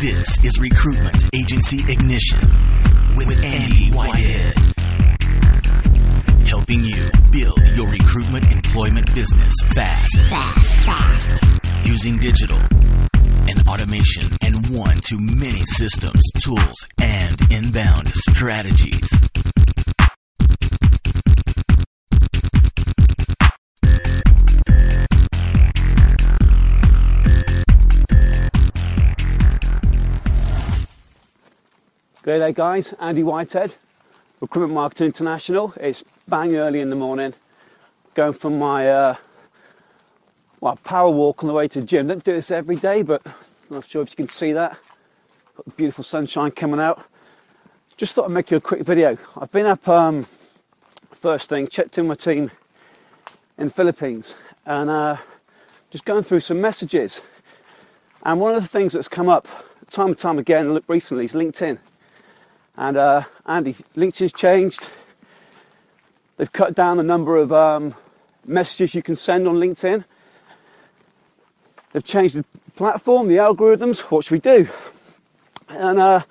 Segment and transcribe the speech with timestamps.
[0.00, 2.38] This is Recruitment Agency Ignition
[3.16, 4.54] with Andy Whitehead.
[6.46, 10.20] Helping you build your recruitment employment business fast.
[10.30, 11.84] Fast, fast.
[11.84, 12.58] Using digital
[13.48, 19.10] and automation and one to many systems, tools, and inbound strategies.
[32.28, 32.92] Good day, guys.
[33.00, 33.74] Andy Whitehead,
[34.42, 35.72] Recruitment Marketing International.
[35.78, 37.32] It's bang early in the morning.
[38.12, 39.16] Going for my uh,
[40.60, 42.06] well power walk on the way to the gym.
[42.06, 43.32] Don't do this every day, but I'm
[43.70, 44.76] not sure if you can see that.
[45.56, 47.02] Got the beautiful sunshine coming out.
[47.96, 49.16] Just thought I'd make you a quick video.
[49.38, 50.26] I've been up um,
[51.12, 52.50] first thing, checked in with my team
[53.56, 54.34] in Philippines,
[54.66, 55.16] and uh,
[55.88, 57.22] just going through some messages.
[58.24, 59.48] And one of the things that's come up
[59.90, 61.78] time and time again recently is LinkedIn.
[62.78, 64.88] And uh, Andy, LinkedIn's changed.
[66.36, 67.92] They've cut down the number of um,
[68.46, 70.04] messages you can send on LinkedIn.
[71.92, 72.44] They've changed the
[72.76, 73.98] platform, the algorithms.
[73.98, 74.68] What should we do?
[75.68, 76.22] And uh,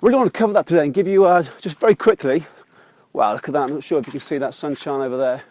[0.00, 2.46] really want to cover that today and give you uh, just very quickly.
[3.12, 3.62] Wow, look at that!
[3.62, 5.42] I'm not sure if you can see that sunshine over there.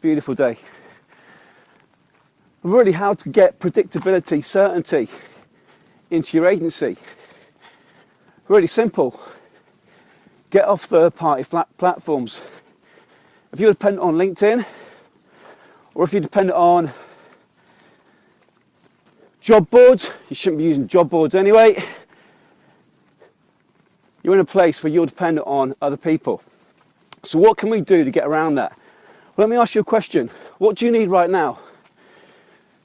[0.00, 0.56] Beautiful day.
[2.62, 5.08] Really, how to get predictability, certainty
[6.10, 6.96] into your agency.
[8.52, 9.18] Really simple.
[10.50, 11.42] Get off third party
[11.78, 12.42] platforms.
[13.50, 14.66] If you're dependent on LinkedIn,
[15.94, 16.90] or if you're dependent on
[19.40, 21.82] job boards, you shouldn't be using job boards anyway.
[24.22, 26.42] You're in a place where you're dependent on other people.
[27.22, 28.78] So, what can we do to get around that?
[29.34, 30.28] Well, let me ask you a question.
[30.58, 31.58] What do you need right now?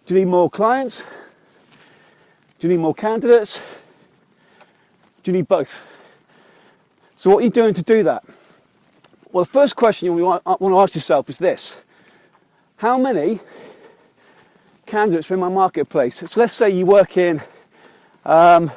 [0.06, 1.04] Do you need more clients?
[2.58, 3.60] Do you need more candidates?
[5.28, 5.86] Do you need both?
[7.18, 8.24] So, what are you doing to do that?
[9.30, 11.76] Well, the first question you want to ask yourself is this
[12.78, 13.42] How many
[14.86, 16.24] candidates are in my marketplace?
[16.26, 17.42] So, let's say you work in
[18.24, 18.72] um,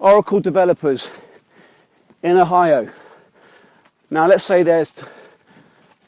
[0.00, 1.08] Oracle developers
[2.24, 2.90] in Ohio.
[4.10, 4.92] Now, let's say there's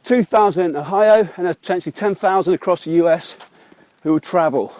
[0.03, 3.37] 2,000 in Ohio and potentially 10,000 across the US
[4.03, 4.75] who will travel.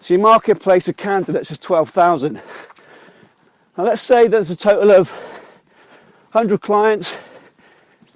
[0.00, 2.40] So, your marketplace of candidates is 12,000.
[3.76, 5.10] Now let's say there's a total of
[6.32, 7.14] 100 clients.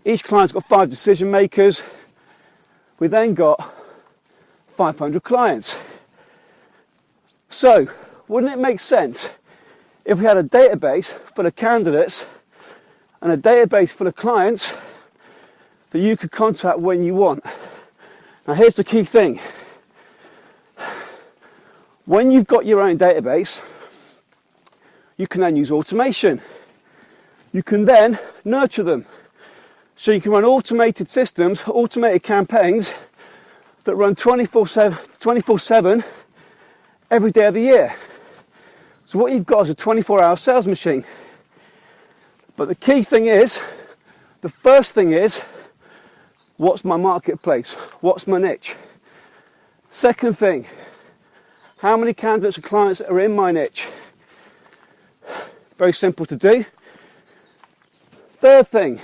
[0.04, 1.82] Each client's got five decision makers.
[2.98, 3.74] We then got
[4.76, 5.76] 500 clients.
[7.50, 7.88] So,
[8.28, 9.28] wouldn't it make sense
[10.04, 12.24] if we had a database full of candidates
[13.20, 14.72] and a database full of clients
[15.90, 17.44] that you could contact when you want?
[18.48, 19.40] Now, here's the key thing
[22.06, 23.60] when you've got your own database,
[25.20, 26.40] you can then use automation.
[27.52, 29.04] You can then nurture them.
[29.94, 32.94] So you can run automated systems, automated campaigns
[33.84, 36.04] that run 24 7
[37.10, 37.94] every day of the year.
[39.04, 41.04] So what you've got is a 24 hour sales machine.
[42.56, 43.60] But the key thing is,
[44.40, 45.42] the first thing is,
[46.56, 47.74] what's my marketplace?
[48.00, 48.74] What's my niche?
[49.90, 50.66] Second thing,
[51.78, 53.84] how many candidates or clients are in my niche?
[55.80, 56.66] Very simple to do.
[58.36, 59.00] Third thing,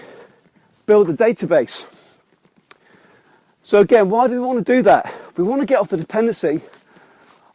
[0.84, 1.84] build a database.
[3.62, 5.10] So again, why do we want to do that?
[5.38, 6.60] We want to get off the dependency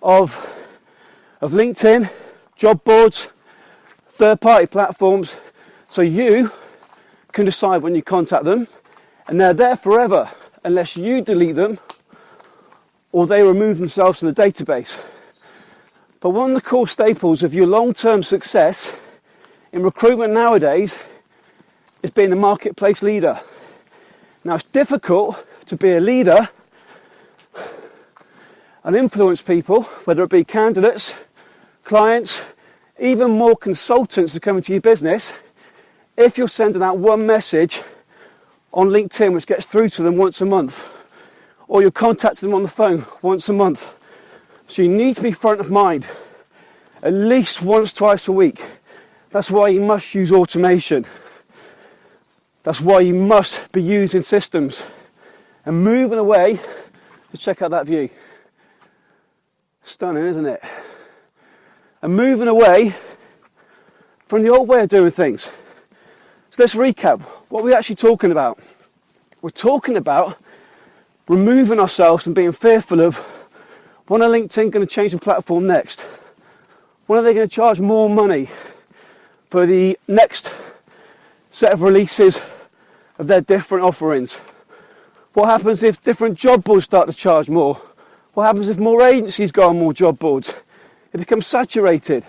[0.02, 0.36] of,
[1.40, 2.10] of LinkedIn,
[2.56, 3.28] job boards,
[4.14, 5.36] third party platforms,
[5.88, 6.52] so you
[7.32, 8.68] can decide when you contact them
[9.28, 10.32] and they're there forever
[10.64, 11.78] unless you delete them
[13.12, 14.98] or they remove themselves from the database.
[16.22, 18.96] But one of the core staples of your long term success
[19.72, 20.98] in recruitment nowadays
[22.04, 23.40] is being a marketplace leader.
[24.44, 26.50] Now, it's difficult to be a leader
[28.84, 31.14] and influence people, whether it be candidates,
[31.84, 32.42] clients,
[33.00, 35.32] even more consultants that come into your business,
[36.18, 37.82] if you're sending out one message
[38.74, 40.90] on LinkedIn which gets through to them once a month,
[41.68, 43.94] or you're contacting them on the phone once a month.
[44.68, 46.06] So you need to be front of mind
[47.04, 48.62] at least once, twice a week
[49.32, 51.06] that's why you must use automation.
[52.64, 54.84] That's why you must be using systems
[55.66, 56.60] and moving away.
[57.32, 58.10] to check out that view.
[59.84, 60.62] Stunning, isn't it?
[62.02, 62.94] And moving away
[64.28, 65.44] from the old way of doing things.
[66.50, 67.22] So let's recap.
[67.50, 68.60] What we're we actually talking about?
[69.42, 70.38] We're talking about
[71.28, 73.18] removing ourselves and being fearful of
[74.08, 76.02] when are LinkedIn going to change the platform next?
[77.08, 78.50] When are they going to charge more money
[79.52, 80.54] for the next
[81.52, 82.42] set of releases
[83.20, 84.38] of their different offerings?
[85.34, 87.76] What happens if different job boards start to charge more?
[88.34, 90.54] What happens if more agencies go on more job boards?
[91.12, 92.24] It becomes saturated.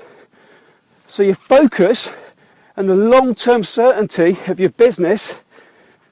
[1.07, 2.11] So your focus
[2.75, 5.35] and the long-term certainty of your business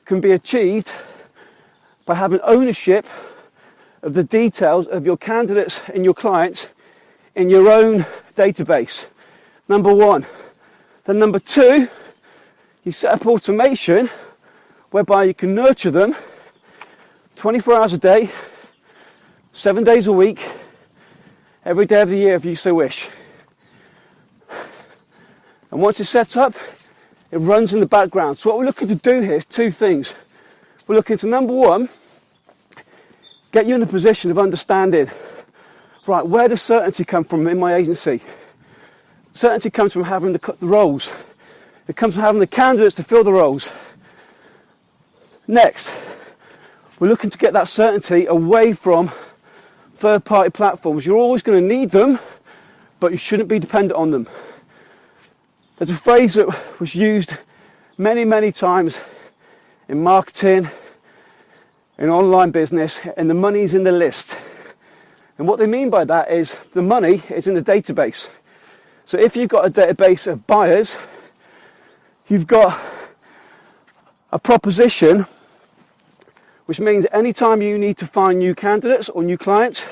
[0.04, 0.92] can be achieved
[2.06, 3.04] by having ownership
[4.02, 6.68] of the details of your candidates and your clients
[7.34, 9.06] in your own database.
[9.68, 10.24] Number one.
[11.10, 11.88] Then number two,
[12.84, 14.08] you set up automation
[14.92, 16.14] whereby you can nurture them
[17.34, 18.30] 24 hours a day,
[19.52, 20.40] seven days a week,
[21.64, 23.08] every day of the year if you so wish.
[25.72, 26.54] And once it's set up,
[27.32, 28.38] it runs in the background.
[28.38, 30.14] So what we're looking to do here is two things.
[30.86, 31.88] We're looking to number one,
[33.50, 35.10] get you in a position of understanding,
[36.06, 38.22] right, where does certainty come from in my agency?
[39.32, 41.12] Certainty comes from having the, the roles.
[41.88, 43.72] It comes from having the candidates to fill the roles.
[45.46, 45.92] Next,
[46.98, 49.10] we're looking to get that certainty away from
[49.96, 51.04] third party platforms.
[51.04, 52.18] You're always going to need them,
[53.00, 54.28] but you shouldn't be dependent on them.
[55.78, 56.48] There's a phrase that
[56.78, 57.34] was used
[57.96, 59.00] many, many times
[59.88, 60.68] in marketing,
[61.98, 64.36] in online business, and the money's in the list.
[65.38, 68.28] And what they mean by that is the money is in the database.
[69.10, 70.94] So if you've got a database of buyers,
[72.28, 72.80] you've got
[74.30, 75.26] a proposition,
[76.66, 79.84] which means anytime you need to find new candidates or new clients,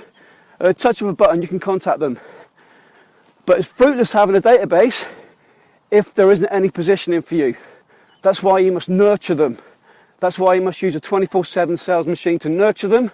[0.60, 2.20] at a touch of a button you can contact them.
[3.44, 5.04] But it's fruitless having a database
[5.90, 7.56] if there isn't any positioning for you.
[8.22, 9.58] That's why you must nurture them.
[10.20, 13.10] That's why you must use a 24 7 sales machine to nurture them.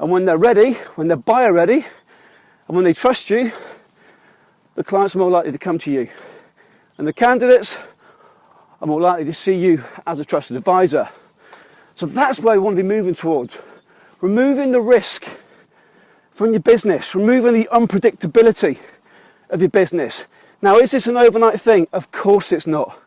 [0.00, 1.86] And when they're ready, when they're buyer ready,
[2.66, 3.52] and when they trust you,
[4.74, 6.08] the clients are more likely to come to you.
[6.98, 7.76] And the candidates
[8.80, 11.08] are more likely to see you as a trusted advisor.
[11.94, 13.58] So that's where we want to be moving towards.
[14.20, 15.26] Removing the risk
[16.32, 18.78] from your business, removing the unpredictability
[19.50, 20.24] of your business.
[20.62, 21.86] Now, is this an overnight thing?
[21.92, 22.98] Of course it's not.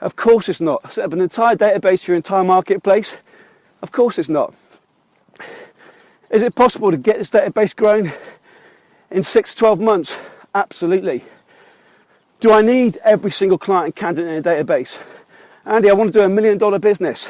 [0.00, 0.92] Of course it's not.
[0.92, 3.16] Set up an entire database for your entire marketplace?
[3.82, 4.54] Of course it's not.
[6.30, 8.12] Is it possible to get this database growing
[9.10, 10.16] in six to 12 months?
[10.56, 11.22] Absolutely.
[12.40, 14.96] Do I need every single client and candidate in a database?
[15.66, 17.28] Andy, I want to do a million dollar business.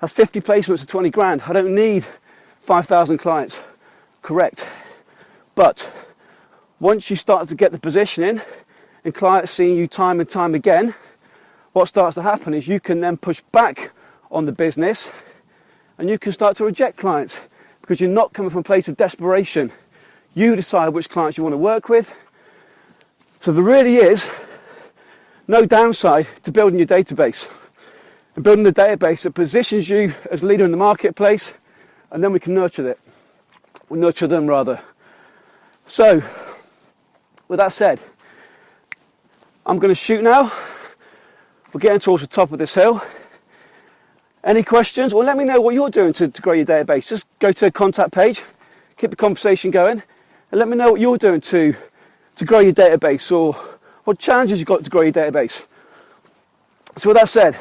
[0.00, 1.42] That's 50 placements of 20 grand.
[1.42, 2.06] I don't need
[2.62, 3.60] 5,000 clients.
[4.22, 4.66] Correct.
[5.54, 5.86] But
[6.78, 8.40] once you start to get the positioning
[9.04, 10.94] and clients seeing you time and time again,
[11.74, 13.90] what starts to happen is you can then push back
[14.30, 15.10] on the business
[15.98, 17.38] and you can start to reject clients
[17.82, 19.70] because you're not coming from a place of desperation.
[20.32, 22.14] You decide which clients you want to work with.
[23.40, 24.28] So there really is
[25.48, 27.48] no downside to building your database
[28.34, 31.54] and building the database that positions you as a leader in the marketplace
[32.10, 33.00] and then we can nurture it.
[33.88, 34.82] We nurture them rather.
[35.86, 36.22] So
[37.48, 37.98] with that said,
[39.64, 40.52] I'm going to shoot now.
[41.72, 43.02] We're getting towards the top of this hill.
[44.44, 45.14] Any questions?
[45.14, 47.08] Well, let me know what you're doing to, to grow your database.
[47.08, 48.42] Just go to the contact page,
[48.98, 50.02] keep the conversation going,
[50.50, 51.74] and let me know what you're doing to,
[52.36, 53.54] to grow your database or
[54.04, 55.64] what challenges you've got to grow your database.
[56.96, 57.56] So, with that said,